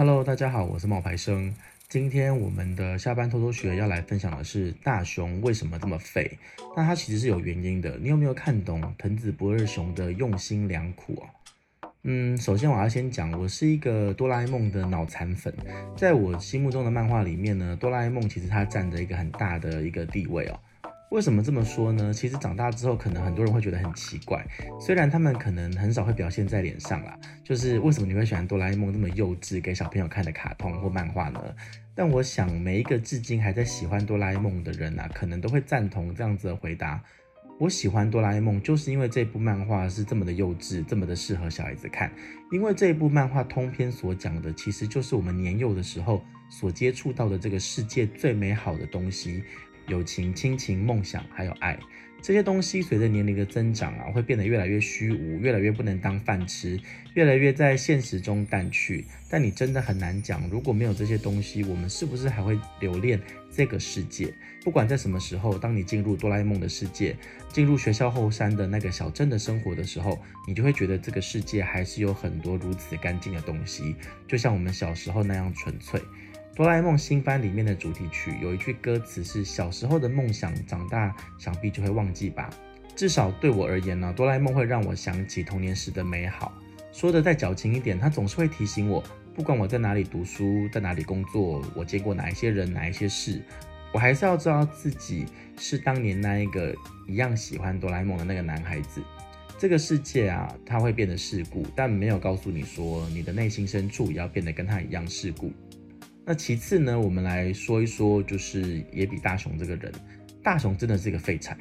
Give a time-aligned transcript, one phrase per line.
[0.00, 1.54] Hello，大家好，我是冒牌生。
[1.86, 6.38] 今天我们的下班偷偷学要来分享的是大熊为什么这么废？
[6.74, 7.98] 那它其实是有原因的。
[7.98, 11.28] 你有没有看懂藤子不二雄的用心良苦啊？
[12.04, 15.54] 嗯，首先我要先讲，我是一个哆啦 A 梦的脑残粉。
[15.94, 20.58] 在我心目中的漫画里面呢，哆啦 A 梦其实它占着一个很大的一个地位哦。
[21.10, 22.14] 为什么这么说呢？
[22.14, 24.46] 其实长大之后，可能很多人会觉得很奇怪。
[24.80, 31.42] 虽然他们可能很少会表现在脸上啦，就是为什么你会喜欢哆啦 A 梦这么幼稚给小朋友看的卡通或漫画呢？
[31.96, 37.02] 但我想每一个至今还在喜欢哆啦 A 梦的人啊，可能都会赞同这样子的回答。
[37.58, 42.12] 我喜欢哆啦 A 梦，就是因为这部漫画是这么的幼稚，这么的适合小孩子看。
[42.52, 49.42] 因为这部漫画通篇所讲的，其实就是我们年幼的时候所接触到的这个世界最美好的东西。
[49.86, 51.78] 友情、亲情、梦想，还有爱，
[52.22, 56.78] 这些东西随着年龄的增长啊，会变得越来越虚无，越来越不能当饭吃，
[57.14, 59.04] 越来越在现实中淡去。
[59.28, 64.32] 但你真的很难讲，如果没有这些东西，我们是不是还会留恋这个世界？
[64.62, 67.16] 不管在什么时候，当你进入哆啦 A 梦的世界，
[67.50, 73.96] 进入学校后山的那个小镇的生活的时候，你就会觉得这个世界还是有很多如此干净的东西，
[74.28, 75.98] 就像我们小时候那样纯粹。
[76.60, 82.50] 哆啦 A 梦新番里面的主题曲有一句歌词是“小时候的梦想，长大想必就会忘记吧”。
[82.94, 86.52] 至少对我而言呢，哆啦 A 梦会让我想起童年时的美好。
[86.92, 89.02] 说的再矫情一点，它总是会提醒我，
[89.34, 93.40] 不管我在哪里读书，在哪里工作，我见过哪一些人，哪一些事，
[93.90, 95.24] 我还是要知道自己
[95.58, 96.74] 是当年那一个
[97.08, 99.02] 一样喜欢哆啦 A 梦的那个男孩子。
[99.56, 105.50] 这个世界啊，它会变得世故，但没有告诉你说，你的内心深处也要变得跟他一样世故。
[106.30, 109.92] 那其次呢，我们来说一说，就是野比大雄这个人。
[110.44, 111.58] 大雄真的是一个废柴，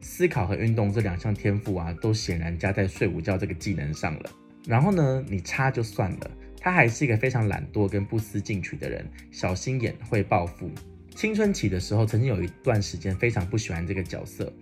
[0.00, 4.30] 思考和运动这两项天赋啊，都显然加在睡午觉这个技能上了。
[4.66, 10.68] 然后呢，你差就算了，他还是一个非常懒惰跟不思进取的人，小心眼，会报复。
[11.14, 14.52] 青春期的时候，曾经有一段时间非常不喜欢这个角色。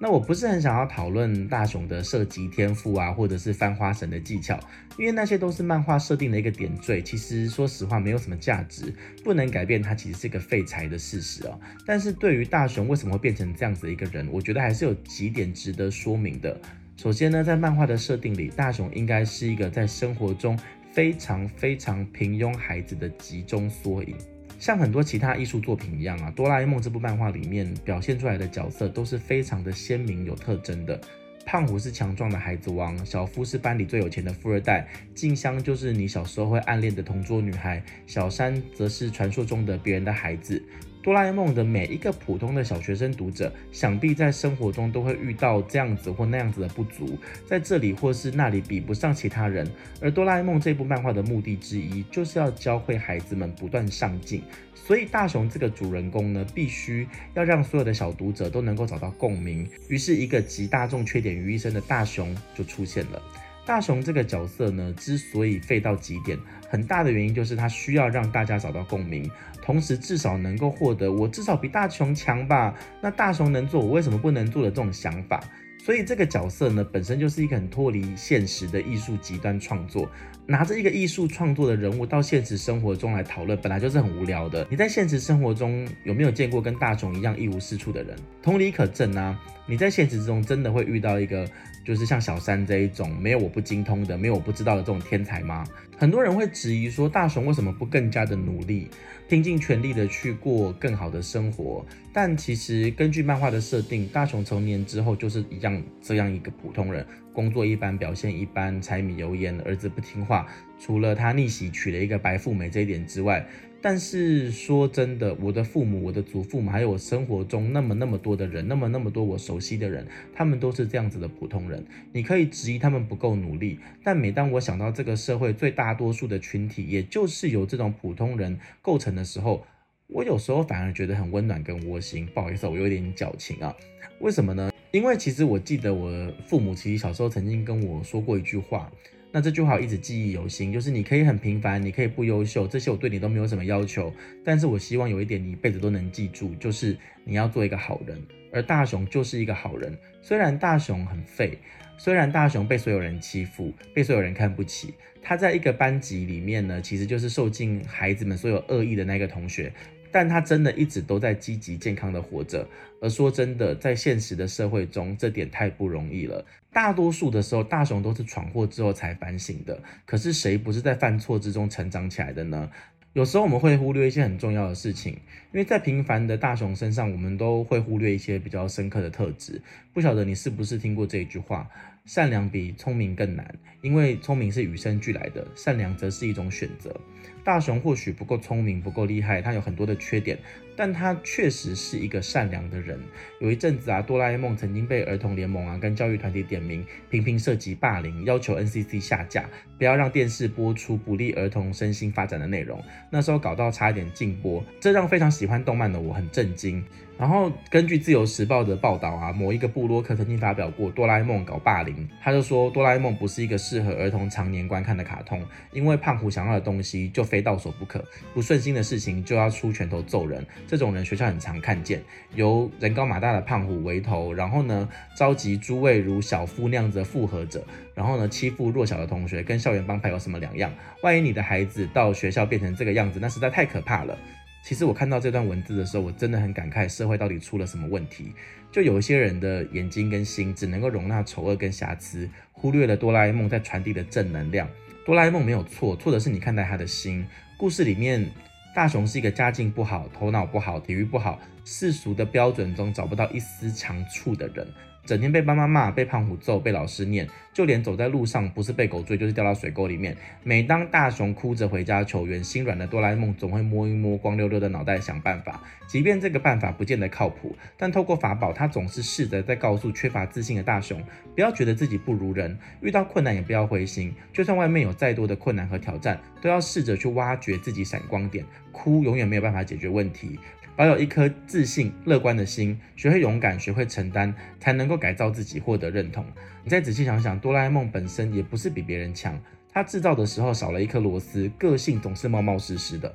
[0.00, 4.58] 那我不是很想要讨论大雄的射击天赋啊，或者是翻花绳的技巧，
[4.96, 8.94] 因为那些都是漫画设定的一个点缀，其实说实话没有什么价值，
[9.24, 11.58] 不能改变他其实是个废柴的事实哦。
[11.84, 16.56] 但是对于大雄为什么会变成这样子的一个人，我觉得还是有几点值得说明的。
[16.96, 20.56] 首先呢，在漫画的设定里，大雄应该是一个在生活中
[20.92, 24.16] 非常非常平庸孩子的集中缩影。
[24.58, 31.00] 像很多其他艺术作品一样啊，《哆啦 A 梦》这部漫画里面表现出来的角色都是非常的鲜明有特征的。
[31.46, 40.62] 胖虎是强壮的孩子王，小夫是班里最有钱的富二代，静香就是你小时候会暗恋的同桌女孩，小山则是传说中的别人的孩子。
[41.02, 47.16] 哆啦 A 梦的每一个普通的小学生读者，想必在生活中都会遇到这样子或那样子的不足，
[47.46, 49.66] 在这里或是那里比不上其他人。
[50.00, 54.42] 而哆啦 A 梦这部漫画的目的之一，就是要教会孩子们不断上进。
[54.74, 59.68] 所以大雄这个主人公呢，必须要让所有的小读者都能够找到共鸣。
[59.88, 63.22] 于是，一个集大众缺点于一身的大雄就出现了。
[63.68, 66.38] 大雄这个角色呢，之所以废到极点，
[66.70, 69.30] 很大的原因就是他需要让大家找到共鸣，
[69.60, 72.74] 同时至少能够获得我至少比大雄强吧？
[73.02, 75.44] 那大雄能做，我为什么不能做的这种想法。
[75.78, 80.08] 所以这个角色呢，本身就是一个很脱离现实的艺术极端创作。
[80.46, 84.66] 拿着一个艺术创作的人物到现实生活中来讨论，本来就是很无聊的。
[84.70, 88.16] 你在现实生活中有没有见过跟大雄一样一无是处的人？
[88.42, 91.46] 同理可证啊，你在现实之中真的会遇到一个
[91.84, 95.66] 就是像小三这一种没有我不精通的，没有我不知道的这种天才吗？
[95.98, 98.88] 很多人会质疑说，大雄为什么不更加的努力，
[99.28, 101.84] 拼尽全力的去过更好的生活？
[102.10, 105.67] 但其实根据漫画的设定，大雄成年之后就是一样
[106.00, 110.46] 这样一个普通人，工作一般，表现一般，柴米油盐，儿子不听话，
[110.78, 113.44] 除了他逆袭娶了一个白富美这一点之外，
[113.80, 121.86] 但是说真的，我的父母、我的祖父母，还有我生活中那么那么多的人，那么那么多我熟悉的人，他们都是这样子的普通人。
[122.12, 129.64] 你可以质疑他们不够努力，但每当我想到这个社会最大多数的群体，也就是由这种普通人构成的时候，
[130.08, 132.26] 我有时候反而觉得很温暖跟窝心。
[132.34, 133.72] 不好意思，我有点矫情啊。
[134.18, 134.72] 为什么呢？
[134.90, 138.90] 因为其实我记得我父母其实小时候曾经跟我说过一句话，
[139.30, 144.10] 那这句话我一直记忆犹新，就是你可以很平凡，你可以不优秀，这些我对你都没有什么要求，
[144.42, 148.18] 但是我希望有一点你一辈子都能记住，就是你要做一个好人。
[148.50, 151.58] 而大雄就是一个好人，虽然大雄很废，
[151.98, 159.70] 虽然大雄被所有人欺负，被所有人看不起，他在一个班级里面呢，其实就是受尽孩子们所有恶意的那个同学。
[160.10, 162.66] 但他真的一直都在积极健康的活着。
[163.00, 166.44] 而说真的，在现实的社会中，这点太不容易了。
[166.72, 169.80] 大多数的时候，大雄都是闯祸之后才反省的。
[170.04, 172.70] 可是谁不是在犯错之中成长起来的呢？
[173.14, 179.60] 有时候我们会忽略一些很重要的事情，因为在平凡的大雄身上，我们都会忽略一些比较深刻的特质。
[179.92, 181.68] 不晓得你是不是听过这一句话？
[182.08, 186.98] 善良比聪明更难，因为聪明是与生俱来的，善良则是一种选择。
[187.44, 190.38] 大雄或许不够聪明，不够厉害，他有很多的缺点，
[190.78, 192.96] 但他确实是一个善良的人。
[193.40, 202.80] 有一阵子啊，哆啦 A 梦曾经被儿童联盟啊跟教育团体点名，频频涉及霸凌，要求 NCC 下架，不要让电视播出不利儿童身心发展的内容。
[203.10, 206.84] 那时候搞到差一点禁播，这让非常喜欢动漫的我很震惊。
[207.18, 222.02] 然后根据自由时报的报道啊，某一个部落客曾经发表过哆啦 A 梦搞霸凌，他就说哆啦 A 梦不是一个适合儿童常年观看的卡通，因为胖虎想要的东西就非到手不可，不顺心的事情就要出拳头揍人，这种人学校很常看见，
[222.34, 224.86] 由人高马大的胖虎为头，然后呢
[225.16, 230.70] 召集诸位如小夫那样子的附和者，然后呢欺负弱小的同学，跟校园帮派有什么两样？
[231.02, 234.16] 万一你的孩子到学校变成这个样子，那实在太可怕了。
[234.62, 238.34] 其实我看到这段文字的时候，我真的很感慨，社会到底出了什么问题？
[238.70, 244.68] 就有一些人的眼睛跟心只能够容纳丑恶跟瑕疵，忽略了哆啦 A 梦在传递的正能量。
[245.06, 247.24] 哆啦 A 梦没有错，错的是你看待他的心。
[247.56, 248.28] 故事里面，
[248.78, 254.64] 大雄是一个家境不好、头脑不好、体育不好、世俗的标准中找不到一丝长处的人。
[255.08, 260.14] 整天被爸妈骂，被胖虎揍，被老师念，就连走在路上，不是被狗追，就是掉到水沟里面。
[260.44, 265.62] 每当大雄哭着回家求援，心软的哆啦 A 梦总会摸一摸光溜溜的脑袋想办法。
[265.86, 271.02] 即便这个办法不见得靠谱，但透过法宝，他总是试着在告诉缺乏自信的大雄，
[271.34, 278.44] 不要觉得自己不如人，遇到困难也不要灰心，就算外面有再多的困难和挑战，都要试着去挖掘自己闪光点。
[278.72, 280.38] 哭永远没有办法解决问题。
[280.78, 286.24] 保有一颗自信、乐观的心，学会勇敢，学会承担，才能够改造自己，获得认同。
[286.62, 289.36] 你再仔细想想，哆啦 A 梦本身也不是比别人强，
[289.72, 293.12] 他制造的时候少了一颗螺丝，个性总是冒冒失失的，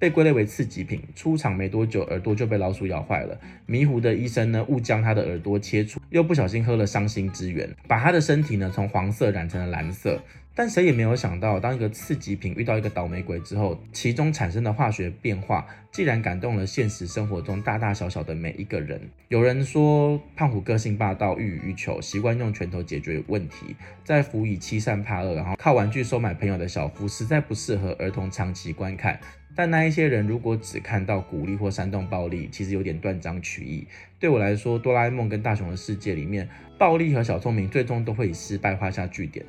[0.00, 1.00] 被归类为次级品。
[1.14, 3.38] 出场没多久，耳朵就被老鼠咬坏了。
[3.66, 10.20] 迷糊的医生呢，误将他的耳朵切除，又不小心喝了伤心之源，把他的身体呢从黄色染成了蓝色。
[10.52, 19.00] 但谁也没有想到，当一个次级品遇到一个倒霉鬼之后，其中产生的化学变化，竟然感动了现实生活中大大小小的每一个人。
[19.28, 29.18] 有人说，胖虎个性霸道，欲予欲求，习惯用拳头解决问题，在辅以欺善怕恶，然后靠玩具收买朋友的小夫，实在不适合儿童长期观看。
[29.54, 33.86] 但那一些人如果只看到鼓励或煽动暴力，其实有点断章取义。
[34.18, 36.48] 对我来说，哆啦 A 梦跟大雄的世界里面，
[36.78, 39.44] 暴力和小聪明最终都会以失败画下句点。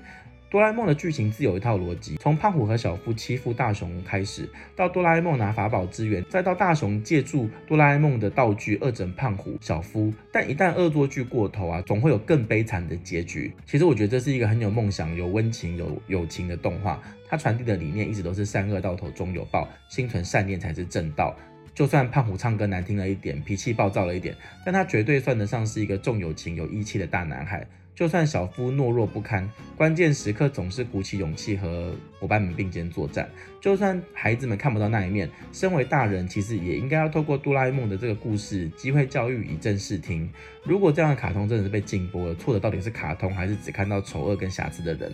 [0.52, 10.14] 哆啦 A 梦的剧情自有一套逻辑，从胖虎和小夫欺负大雄开始，到哆啦 A 梦拿法宝支援，再到大雄借助哆啦 A 梦的道具恶整胖虎、小夫。
[10.30, 13.54] 但一旦恶作剧过头啊，总会有更悲惨的结局。
[13.66, 21.34] 其实我觉得这是一个很有梦想、有温情、有友情的动画，它传递的理念一直都是善恶到头终有报，心存善念才是正道。
[21.74, 27.66] 就算胖虎唱歌难听了一点，脾气暴躁了一点，但他绝对算得上是一个重友情、有义气的大男孩。
[27.94, 29.48] 就算小夫懦弱不堪，
[29.78, 33.30] 关键时刻总是鼓起勇气和伙伴们并肩作战。
[33.60, 40.32] 就算孩子们看不到那一面，身为大人，其实也应该要透过哆啦 A 梦的这个故事，机会教育以正视听。
[40.64, 45.14] 如果这样的卡通真的是被禁播了，错的到底是卡通，还是只看到丑恶跟瑕疵的人？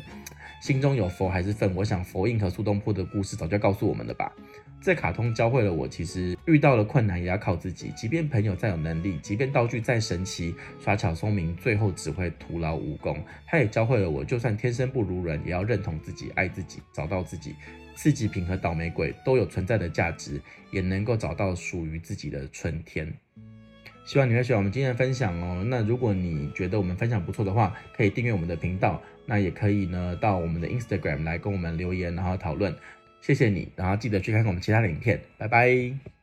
[0.59, 1.73] 心中有佛还是粪？
[1.75, 4.31] 我想佛印和苏东坡的故事早就告诉我们了吧。
[4.81, 7.91] 这卡通教会了我，其实遇到了困难也要靠自己。
[7.95, 13.17] 即便朋友再有能力，即便道具再神奇，耍巧聪明，最后只会徒劳无功。
[13.45, 17.55] 他也教会了我，就算天生不如人，也要认同自己，爱自己，找到自己。
[17.95, 23.11] 次级品和倒霉鬼都有存在的价值，也能够找到属于自己的春天。
[24.07, 25.65] 希望你会喜欢我们今天的分享哦。
[25.67, 29.01] 那如果你觉得我们分享不错的话，可以订阅我们的频道。
[29.25, 32.73] 那也可以呢，到我们的 Instagram 来跟我们留言，然后讨论。
[33.19, 35.19] 谢谢你，然后记得去看看我们其他的影片。
[35.37, 36.16] 拜拜。